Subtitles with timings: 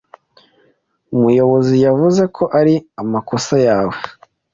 [1.15, 3.97] Umuyobozi yavuze ko ari amakosa yawe.